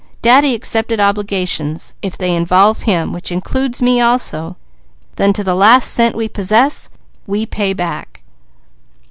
[0.23, 4.57] Daddy accepted obligations; if they involve him, which includes me also,
[5.17, 6.89] then to the last cent we possess,
[7.27, 8.23] we pay back."